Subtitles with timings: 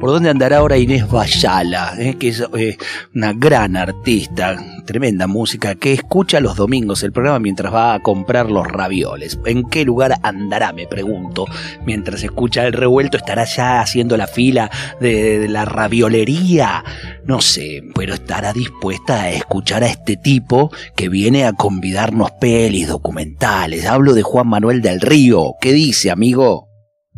[0.00, 1.92] ¿Por dónde andará ahora Inés Bayala?
[1.98, 2.78] eh, que es eh,
[3.14, 4.56] una gran artista,
[4.86, 9.38] tremenda música, que escucha los domingos el programa mientras va a comprar los ravioles.
[9.44, 11.44] ¿En qué lugar andará, me pregunto?
[11.84, 14.70] Mientras escucha el revuelto, ¿estará ya haciendo la fila
[15.02, 16.82] de, de la raviolería?
[17.26, 22.88] No sé, pero estará dispuesta a escuchar a este tipo que viene a convidarnos pelis,
[22.88, 23.84] documentales.
[23.84, 25.56] Hablo de Juan Manuel del Río.
[25.60, 26.69] ¿Qué dice, amigo?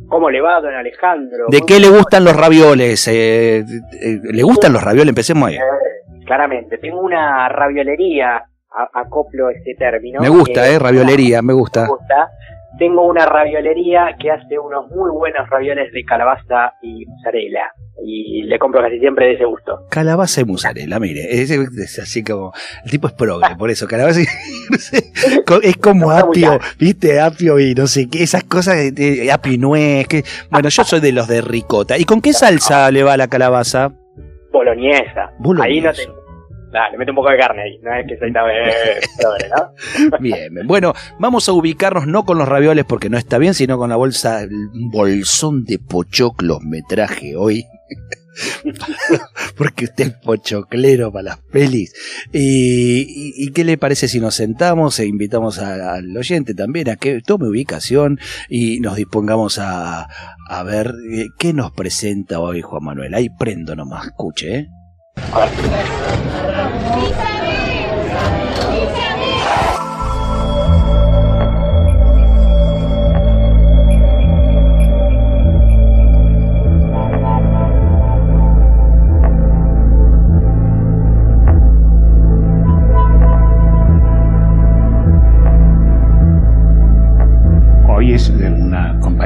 [0.08, 1.46] ¿Cómo le va, don Alejandro?
[1.48, 3.06] ¿De qué le gustan los ravioles?
[3.08, 3.64] Eh, eh,
[4.22, 5.08] ¿Le gustan los ravioles?
[5.10, 5.56] Empecemos ahí.
[5.56, 5.60] Eh,
[6.26, 10.20] claramente, tengo una raviolería, a- acoplo este término.
[10.20, 11.82] Me gusta, eh, raviolería, me gusta.
[11.82, 12.30] Me gusta.
[12.78, 17.70] Tengo una raviolería que hace unos muy buenos ravioles de calabaza y mozzarella.
[18.04, 19.86] Y le compro casi siempre de ese gusto.
[19.90, 22.52] Calabaza y mozzarella, mire, es, es así como,
[22.84, 24.24] el tipo es progre, por eso, calabaza y,
[24.70, 25.12] no sé,
[25.62, 30.08] es como apio, viste, apio y no sé qué, esas cosas, de- apio y nuez,
[30.08, 33.28] que, bueno, yo soy de los de ricota, ¿y con qué salsa le va la
[33.28, 33.92] calabaza?
[34.52, 35.30] Boloñesa.
[35.38, 35.64] Boloñesa.
[35.68, 36.12] Ahí no.
[36.72, 37.78] Nah, le meto un poco de carne ahí.
[37.82, 39.00] No es que soy tan eh,
[39.54, 40.18] ¿no?
[40.20, 40.66] Bien, bien.
[40.66, 43.96] bueno, vamos a ubicarnos no con los ravioles porque no está bien, sino con la
[43.96, 44.50] bolsa, el
[44.90, 47.66] bolsón de pochoclos me traje hoy.
[49.56, 51.92] porque usted es pochoclero para las pelis.
[52.32, 57.48] Y, qué le parece si nos sentamos e invitamos al oyente también a que tome
[57.48, 60.08] ubicación y nos dispongamos a,
[60.48, 63.14] a ver eh, qué nos presenta hoy Juan Manuel?
[63.14, 64.68] Ahí prendo nomás, escuche, ¿eh?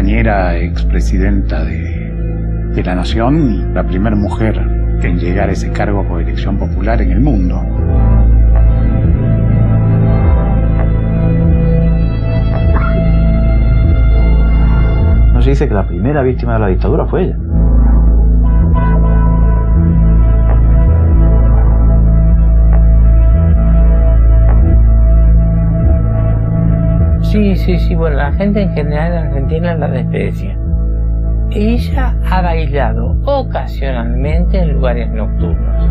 [0.07, 1.81] Compañera expresidenta de,
[2.77, 4.57] de la Nación y la primera mujer
[5.03, 7.61] en llegar a ese cargo por elección popular en el mundo.
[15.33, 17.37] No se dice que la primera víctima de la dictadura fue ella.
[27.37, 30.59] Sí, sí, sí, bueno, la gente en general en Argentina la desprecia.
[31.51, 35.91] Ella ha bailado ocasionalmente en lugares nocturnos.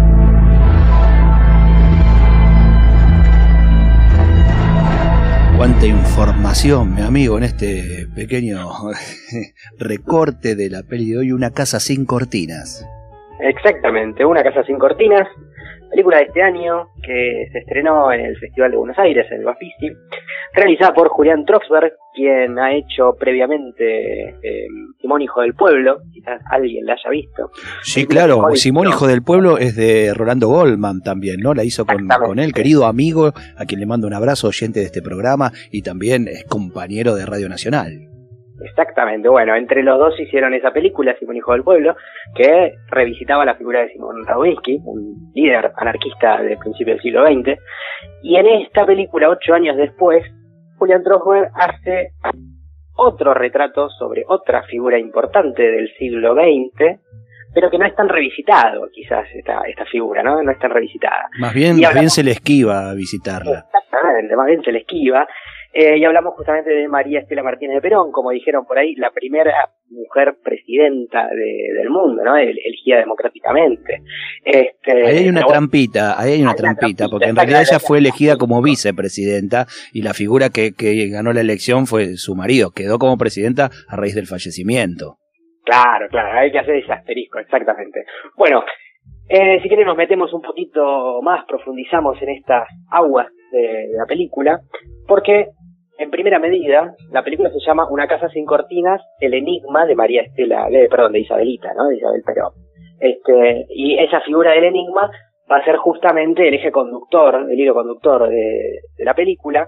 [5.56, 8.58] Cuánta información, mi amigo, en este pequeño
[9.78, 12.84] recorte de la peli de hoy, Una casa sin cortinas.
[13.40, 15.28] Exactamente, Una casa sin cortinas,
[15.92, 19.46] película de este año que se estrenó en el Festival de Buenos Aires, en el
[19.46, 19.92] Bafisi,
[20.56, 24.68] realizada por Julián Troxberg, quien ha hecho previamente eh,
[25.02, 27.52] Simón Hijo del Pueblo, quizás alguien la haya visto.
[27.82, 31.54] Sí, claro, de Simón, hijo del pueblo, es de Rolando Goldman también, ¿no?
[31.54, 35.02] La hizo con, él, querido amigo, a quien le mando un abrazo, oyente de este
[35.02, 37.92] programa, y también es compañero de Radio Nacional.
[38.64, 41.96] Exactamente, bueno, entre los dos hicieron esa película, Simón Hijo del Pueblo,
[42.36, 47.60] que revisitaba la figura de Simón Rawinsky, un líder anarquista del principio del siglo XX,
[48.24, 50.24] y en esta película, ocho años después,
[50.86, 52.12] Julián Troxberg hace
[52.96, 57.00] otro retrato sobre otra figura importante del siglo XX,
[57.56, 60.44] pero que no es tan revisitado, quizás, esta, esta figura, ¿no?
[60.44, 61.28] No es tan revisitada.
[61.40, 63.66] Más bien, más bien se le esquiva a visitarla.
[63.66, 65.28] Exactamente, más bien se le esquiva.
[65.78, 69.12] Eh, y hablamos justamente de María Estela Martínez de Perón, como dijeron por ahí, la
[69.12, 69.52] primera
[69.90, 72.38] mujer presidenta de- del mundo, ¿no?
[72.38, 74.02] El- elegida democráticamente.
[74.46, 77.80] Este, Ahí hay una trampita, ahí hay una Hay una trampita, porque en realidad ella
[77.80, 82.72] fue elegida como vicepresidenta y la figura que, que ganó la elección fue su marido,
[82.72, 85.18] quedó como presidenta a raíz del fallecimiento.
[85.66, 88.06] Claro, claro, hay que hacer ese asterisco, exactamente.
[88.38, 88.64] Bueno,
[89.28, 93.60] eh, si quieren nos metemos un poquito más, profundizamos en estas aguas de,
[93.90, 94.60] de la película,
[95.08, 95.48] porque
[95.98, 100.24] en primera medida la película se llama Una casa sin cortinas, el enigma de María
[100.24, 101.88] Estela, de, perdón, de Isabelita, ¿no?
[101.88, 102.54] De Isabel Perón.
[103.00, 105.10] Este, y esa figura del enigma
[105.52, 109.68] va a ser justamente el eje conductor, el hilo conductor de, la película,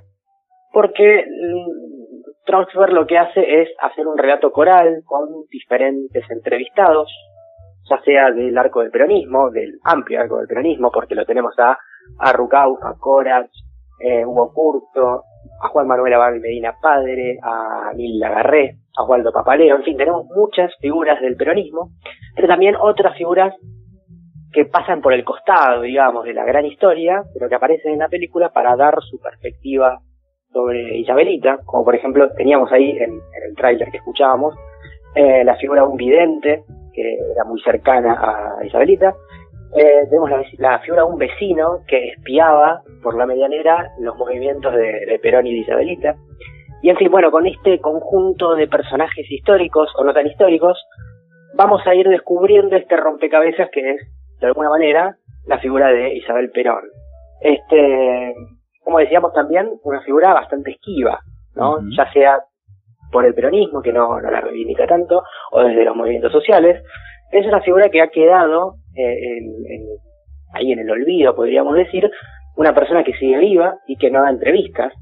[0.72, 7.12] porque mm, Troxberg lo que hace es hacer un relato coral con diferentes entrevistados,
[7.90, 11.78] ya sea del arco del peronismo, del amplio arco del peronismo, porque lo tenemos a,
[12.20, 13.52] a Rucauf, a Corach,
[14.00, 15.24] eh, Hugo Curto,
[15.62, 20.26] a Juan Manuel Abad Medina Padre, a Mil Lagarré, a Waldo Papaleo, en fin, tenemos
[20.36, 21.92] muchas figuras del peronismo,
[22.36, 23.54] pero también otras figuras
[24.52, 28.08] que pasan por el costado, digamos, de la gran historia, pero que aparecen en la
[28.08, 30.00] película para dar su perspectiva
[30.52, 34.56] sobre Isabelita, como por ejemplo teníamos ahí en, el tráiler que escuchábamos,
[35.16, 36.64] eh, la figura de un vidente,
[36.94, 39.14] que era muy cercana a Isabelita,
[39.78, 45.20] eh, tenemos la, figura de un vecino que espiaba por la medianera los movimientos de,
[45.22, 46.16] Perón y de Isabelita.
[46.82, 50.84] Y en fin, bueno, con este conjunto de personajes históricos o no tan históricos,
[51.56, 54.02] vamos a ir descubriendo este rompecabezas que es,
[54.40, 56.84] de alguna manera, la figura de Isabel Perón.
[57.42, 58.34] Este,
[58.84, 61.20] como decíamos también, una figura bastante esquiva,
[61.56, 61.78] ¿no?
[61.96, 62.40] Ya sea
[63.12, 66.84] por el peronismo, que no, no la reivindica tanto, o desde los movimientos sociales.
[67.32, 69.40] Es una figura que ha quedado eh,
[70.54, 72.10] ahí en el olvido, podríamos decir,
[72.56, 74.94] una persona que sigue viva y que no da entrevistas,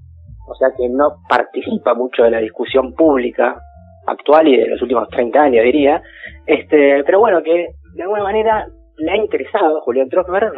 [0.47, 3.57] o sea que no participa mucho de la discusión pública
[4.05, 6.01] actual y de los últimos 30 años, diría,
[6.45, 10.09] este, pero bueno, que de alguna manera le ha interesado a Julián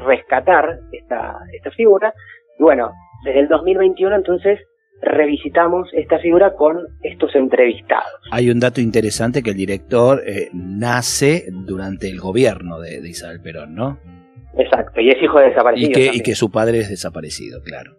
[0.06, 2.13] rescatar esta, esta figura,
[2.60, 2.92] y bueno,
[3.24, 4.60] desde el 2021 entonces
[5.01, 8.21] revisitamos esta figura con estos entrevistados.
[8.31, 13.75] Hay un dato interesante que el director eh, nace durante el gobierno de, Isabel Perón,
[13.75, 13.99] ¿no?
[14.57, 15.89] Exacto, y es hijo de desaparecido.
[15.89, 17.91] Y que, y que su padre es desaparecido, claro.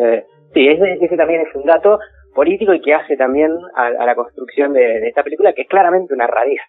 [0.00, 1.98] Eh, sí, ese, también es un dato
[2.34, 6.26] político y que hace también a, la construcción de, esta película, que es claramente una
[6.26, 6.64] rareza.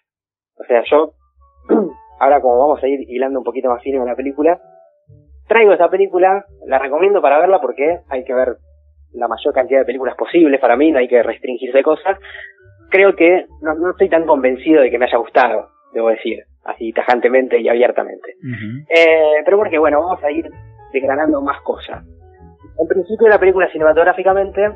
[0.58, 1.14] O sea, yo,
[2.20, 4.60] ahora como vamos a ir hilando un poquito más fino en la película,
[5.48, 8.56] traigo esta película, la recomiendo para verla porque hay que ver
[9.12, 12.18] la mayor cantidad de películas posibles para mí, no hay que restringirse cosas.
[12.90, 16.92] Creo que no, no estoy tan convencido de que me haya gustado, debo decir, así
[16.92, 18.34] tajantemente y abiertamente.
[18.88, 20.48] eh, pero porque, bueno, vamos a ir
[20.92, 22.04] desgranando más cosas.
[22.78, 24.70] En principio, la película cinematográficamente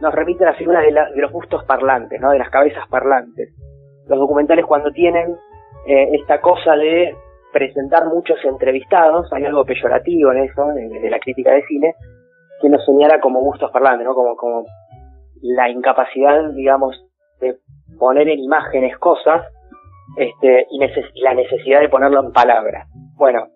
[0.00, 2.30] nos remite a la figura de, los gustos parlantes, ¿no?
[2.30, 3.50] de las cabezas parlantes.
[4.06, 5.36] Los documentales cuando tienen
[5.86, 7.14] eh, esta cosa de
[7.52, 11.94] presentar muchos entrevistados, hay algo peyorativo en eso, de la crítica de cine,
[12.60, 14.14] que nos señala como gustos parlantes, ¿no?
[14.14, 14.64] Como, como
[15.42, 16.96] la incapacidad, digamos,
[17.40, 17.56] de
[17.98, 19.46] poner en imágenes cosas
[20.16, 22.88] este, y la necesidad de ponerlo en palabras.
[23.16, 23.48] Bueno,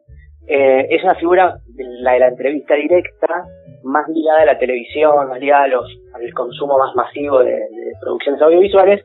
[0.47, 3.45] eh, es una figura, la de la entrevista directa,
[3.85, 7.59] más ligada a la televisión, más ligada a los, al consumo más masivo de
[8.01, 9.05] producciones audiovisuales,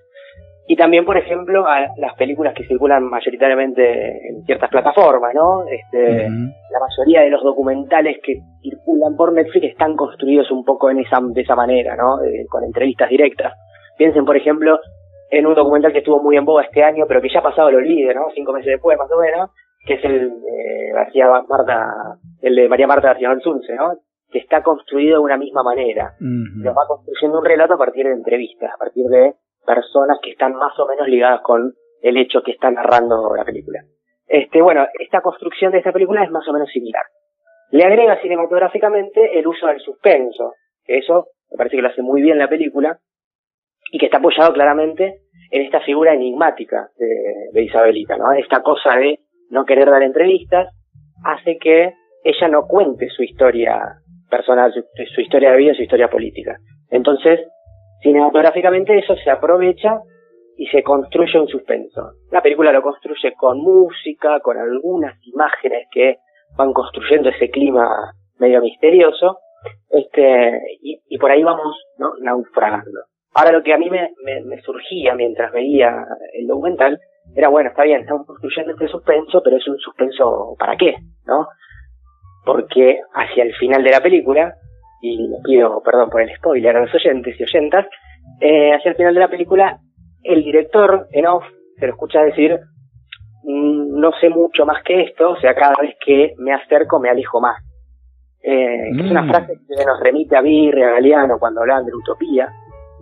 [0.70, 5.66] y también, por ejemplo, a las películas que circulan mayoritariamente en ciertas plataformas, ¿no?
[5.66, 11.00] Este, La mayoría de los documentales que circulan por Netflix están construidos un poco en
[11.00, 12.18] esa, de esa manera, ¿no?
[12.50, 13.54] con entrevistas directas.
[13.98, 14.80] Piensen, por ejemplo,
[15.32, 17.70] en un documental que estuvo muy en boga este año, pero que ya ha pasado
[17.70, 18.28] el olvido, ¿no?
[18.36, 19.52] Cinco meses después, más o menos,
[19.86, 23.94] que es el de García Marta, el de María Marta García Balsunce, ¿no?
[24.30, 26.14] Que está construido de una misma manera.
[26.20, 29.34] Nos va construyendo un relato a partir de entrevistas, a partir de
[29.68, 33.82] personas que están más o menos ligadas con el hecho que está narrando la película.
[34.26, 37.04] Este, bueno, esta construcción de esta película es más o menos similar.
[37.72, 40.54] Le agrega cinematográficamente el uso del suspenso,
[40.86, 42.98] que eso me parece que lo hace muy bien la película,
[43.92, 45.22] y que está apoyado claramente
[45.52, 46.90] en esta figura enigmática
[47.54, 48.32] de, Isabelita, ¿no?
[48.34, 49.20] Esta cosa de
[49.50, 50.74] no querer dar entrevistas
[51.24, 51.94] hace que
[52.24, 53.80] ella no cuente su historia
[54.30, 54.84] personal, su,
[55.14, 56.58] su historia de vida, su historia política.
[56.90, 57.40] Entonces,
[58.02, 60.02] Cinematográficamente eso se aprovecha
[60.58, 62.14] y se construye un suspenso.
[62.32, 66.18] La película lo construye con música, con algunas imágenes que
[66.58, 69.40] van construyendo ese clima medio misterioso,
[69.90, 72.14] este, y, por ahí vamos ¿no?
[72.22, 73.02] naufragando.
[73.34, 74.10] Ahora lo que a mí me,
[74.46, 77.00] me, surgía mientras veía el documental
[77.36, 81.48] era, bueno, está bien, estamos construyendo este suspenso, pero es un suspenso para qué, ¿no?
[82.46, 84.56] Porque hacia el final de la película
[85.02, 87.86] y les pido perdón por el spoiler a los oyentes y oyentas,
[88.40, 89.80] eh, hacia el final de la película,
[90.24, 91.44] el director en off
[91.80, 92.60] se lo escucha decir,
[93.44, 97.10] mm, no sé mucho más que esto, o sea, cada vez que me acerco me
[97.10, 97.62] alejo más.
[98.44, 99.30] Eh, Es una mm.
[99.30, 102.50] frase que nos remite a Birri, a Galeano, cuando hablaban de la utopía.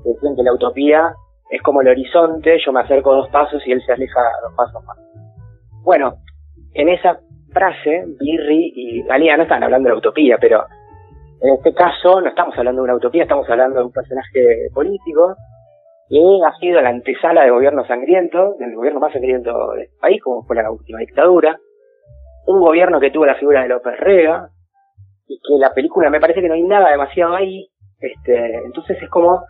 [0.03, 1.13] Decían que la utopía
[1.49, 4.83] es como el horizonte, yo me acerco dos pasos y él se aleja dos pasos
[4.85, 4.97] más.
[5.83, 6.15] Bueno,
[6.73, 7.19] en esa
[7.51, 10.65] frase, Birri y Galeano están hablando de la utopía, pero
[11.45, 15.35] en este caso no estamos hablando de una utopía, estamos hablando de un personaje político
[16.09, 20.43] que ha sido la antesala del gobierno sangriento, del gobierno más sangriento del país, como
[20.43, 21.59] fue la última dictadura.
[22.47, 24.49] Un gobierno que tuvo la figura de López Rega,
[25.27, 27.67] y que la película me parece que no hay nada demasiado ahí.
[27.99, 29.41] Este, entonces es como,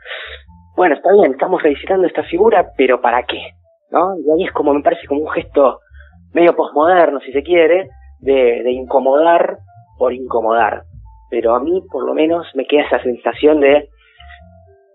[0.75, 3.51] bueno, está bien, estamos revisitando esta figura, pero ¿para qué?
[3.91, 4.17] ¿No?
[4.17, 5.79] Y ahí es como, me parece como un gesto
[6.33, 9.57] medio posmoderno, si se quiere, de, de incomodar
[9.97, 10.83] por incomodar
[11.35, 13.89] pero a mí por lo menos me queda esa sensación de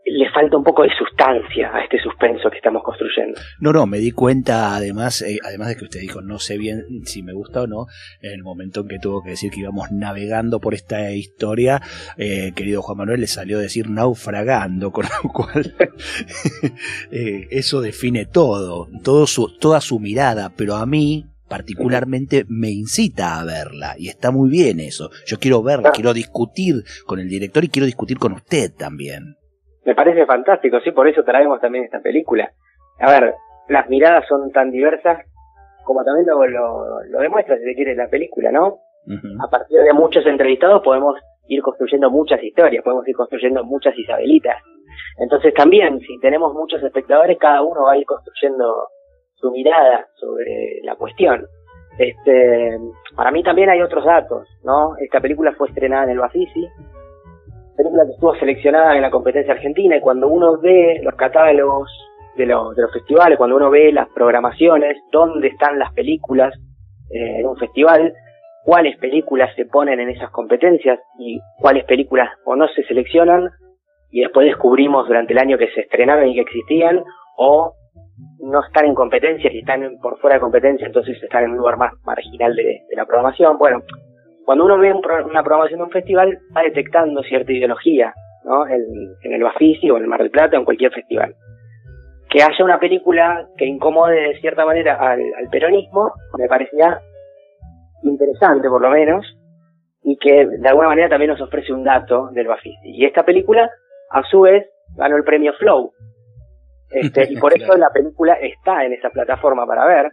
[0.07, 3.39] le falta un poco de sustancia a este suspenso que estamos construyendo.
[3.61, 6.83] No, no, me di cuenta además, eh, además de que usted dijo, no sé bien
[7.05, 7.89] si me gusta o no,
[8.23, 11.83] en el momento en que tuvo que decir que íbamos navegando por esta historia,
[12.17, 15.75] eh, querido Juan Manuel le salió a decir naufragando, con lo cual
[17.13, 23.41] eh, eso define todo, todo su, toda su mirada, pero a mí particularmente me incita
[23.41, 25.11] a verla y está muy bien eso.
[25.27, 25.93] Yo quiero verla, Ah.
[25.93, 26.77] quiero discutir
[27.07, 29.35] con el director y quiero discutir con usted también.
[29.85, 32.53] Me parece fantástico, sí, por eso traemos también esta película.
[33.01, 33.35] A ver,
[33.69, 35.19] las miradas son tan diversas
[35.85, 38.79] como también lo, lo, lo demuestra, si se quiere, la película, ¿no?
[39.45, 41.17] A partir de muchos entrevistados podemos
[41.49, 44.57] ir construyendo muchas historias, podemos ir construyendo muchas Isabelitas.
[45.19, 48.89] Entonces también, si tenemos muchos espectadores, cada uno va a ir construyendo
[49.41, 51.47] su mirada sobre la cuestión.
[51.99, 52.79] Este,
[53.17, 54.97] para mí también hay otros datos, ¿no?
[54.99, 56.67] Esta película fue estrenada en el Bafisi,
[57.77, 61.91] película que estuvo seleccionada en la competencia argentina y cuando uno ve los catálogos
[62.37, 66.55] de los, de los festivales, cuando uno ve las programaciones, dónde están las películas
[67.11, 68.13] eh, en un festival,
[68.65, 73.51] cuáles películas se ponen en esas competencias y cuáles películas o no se seleccionan
[74.11, 77.03] y después descubrimos durante el año que se estrenaron y que existían
[77.37, 77.75] o
[78.43, 81.77] no están en competencia, si están por fuera de competencia, entonces están en un lugar
[81.77, 83.59] más marginal de, la programación.
[83.59, 83.83] Bueno,
[84.45, 88.13] cuando uno ve un pro- una programación de un festival, va detectando cierta ideología,
[88.45, 88.67] ¿no?
[88.67, 88.83] En,
[89.23, 91.35] en el Bafisi o en el Mar del Plata o en cualquier festival.
[92.31, 97.01] Que haya una película que incomode de cierta manera al, al peronismo, me parecía
[98.03, 99.27] interesante por lo menos,
[100.03, 102.79] y que de alguna manera también nos ofrece un dato del Bafisi.
[102.85, 103.71] Y esta película,
[104.11, 105.93] a su vez, ganó el premio Flow.
[106.91, 110.13] Este, y por eso la película está en esa plataforma para ver.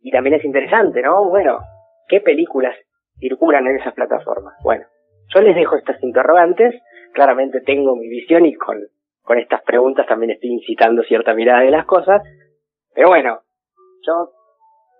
[0.00, 1.28] Y también es interesante, ¿no?
[1.28, 1.60] Bueno,
[2.08, 2.76] ¿qué películas
[3.18, 4.54] circulan en esas plataformas?
[4.62, 4.84] Bueno,
[5.34, 6.74] yo les dejo estas interrogantes.
[7.12, 8.78] Claramente tengo mi visión y con,
[9.22, 12.22] con estas preguntas también estoy incitando cierta mirada de las cosas.
[12.94, 13.40] Pero bueno,
[14.06, 14.30] yo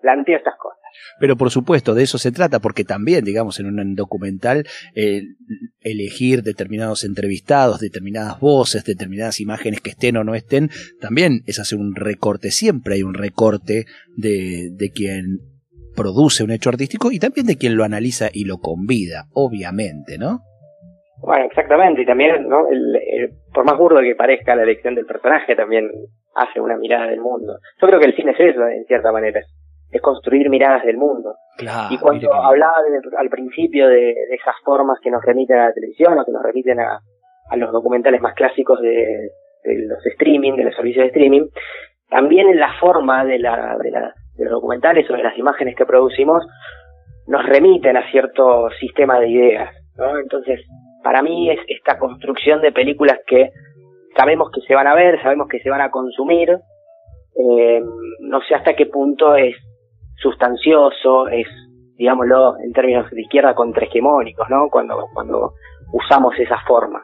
[0.01, 0.84] planteo estas cosas.
[1.21, 5.23] Pero por supuesto, de eso se trata, porque también, digamos, en un documental, eh,
[5.81, 10.71] elegir determinados entrevistados, determinadas voces, determinadas imágenes que estén o no estén,
[11.01, 12.51] también es hacer un recorte.
[12.51, 13.87] Siempre hay un recorte
[14.17, 15.39] de, de quien
[15.95, 20.41] produce un hecho artístico y también de quien lo analiza y lo convida, obviamente, ¿no?
[21.21, 22.67] Bueno, exactamente, y también, ¿no?
[23.53, 25.91] Por más burdo que parezca la elección del personaje, también
[26.35, 27.59] hace una mirada del mundo.
[27.81, 29.41] Yo creo que el cine es eso, en cierta manera,
[29.95, 31.35] es, construir miradas del mundo.
[31.57, 31.95] Claro.
[31.95, 35.73] y cuando hablaba de- al principio de, de esas formas que nos remiten a la
[35.73, 36.99] televisión o que nos remiten a,
[37.51, 38.91] a los documentales más clásicos de,
[39.63, 41.47] de los streaming, de los servicios de streaming,
[42.11, 45.77] también en la forma de, la, de, la- de los documentales o de las imágenes
[45.77, 46.45] que producimos
[47.29, 50.19] nos remiten a cierto sistema de ideas, ¿no?
[50.19, 50.61] Entonces,
[51.05, 53.51] para mí es esta construcción de películas que
[54.17, 56.51] sabemos que se van a ver, sabemos que se van a consumir,
[57.37, 57.81] eh,
[58.21, 59.57] no sé hasta qué punto es
[60.25, 61.47] sustancioso, es,
[61.97, 64.69] digámoslo, en términos de izquierda contrahegemónicos, ¿no?
[64.71, 65.53] Cuando, cuando
[65.93, 67.03] usamos esa forma.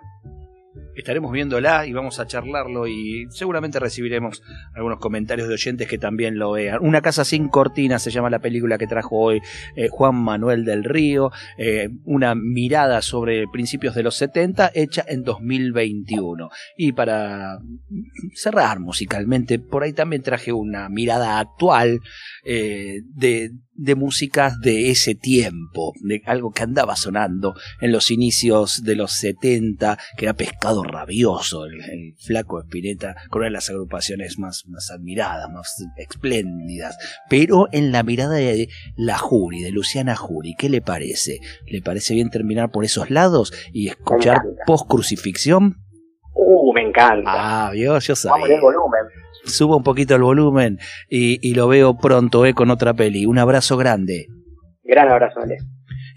[0.94, 4.42] Estaremos viéndola y vamos a charlarlo y seguramente recibiremos
[4.74, 6.78] algunos comentarios de oyentes que también lo vean.
[6.82, 9.40] Una casa sin cortinas se llama la película que trajo hoy
[9.76, 15.22] eh, Juan Manuel del Río, eh, una mirada sobre principios de los 70 hecha en
[15.22, 16.50] 2021.
[16.76, 17.58] Y para
[18.34, 22.00] cerrar musicalmente, por ahí también traje una mirada actual
[22.44, 28.82] eh, de, de músicas de ese tiempo, de algo que andaba sonando en los inicios
[28.82, 33.70] de los 70, que era Pescado Rabioso, el, el flaco Espineta, con una de las
[33.70, 36.96] agrupaciones más, más admiradas, más espléndidas,
[37.28, 41.38] pero en la mirada de la Jury, de Luciana Jury, ¿qué le parece?
[41.66, 45.76] ¿Le parece bien terminar por esos lados y escuchar post-crucifixión?
[46.34, 47.66] Uh, me encanta.
[47.66, 48.54] Ah, vio, yo Vamos sabía.
[48.54, 49.00] el volumen.
[49.44, 53.26] Suba un poquito el volumen y, y lo veo pronto eh, con otra peli.
[53.26, 54.26] Un abrazo grande.
[54.84, 55.56] Gran abrazo, Ale.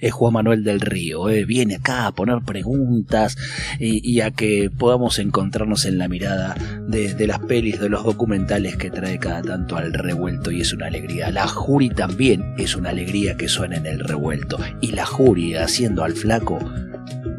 [0.04, 1.30] Es Juan Manuel del Río.
[1.30, 3.38] eh, Viene acá a poner preguntas
[3.80, 6.56] y, a que podamos encontrarnos en la mirada
[6.88, 10.88] de, las pelis, de los documentales que trae cada tanto al revuelto y es una
[10.88, 11.32] alegría.
[11.32, 14.60] La Jury también es una alegría que suena en el revuelto.
[14.82, 16.60] Y la Jury haciendo al flaco,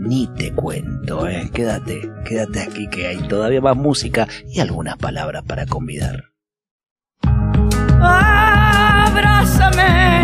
[0.01, 1.51] ni te cuento, eh.
[1.53, 6.31] Quédate, quédate aquí que hay todavía más música y algunas palabras para convidar.
[9.07, 10.24] Abrázame,